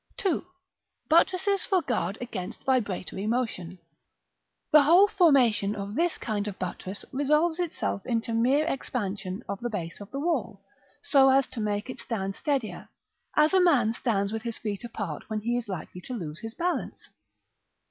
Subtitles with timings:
[0.25, 0.41] §IV.
[0.41, 0.45] 2.
[1.09, 3.77] Buttresses for guard against vibratory motion.
[4.71, 9.69] The whole formation of this kind of buttress resolves itself into mere expansion of the
[9.69, 10.65] base of the wall,
[11.03, 12.89] so as to make it stand steadier,
[13.37, 16.55] as a man stands with his feet apart when he is likely to lose his
[16.55, 17.07] balance.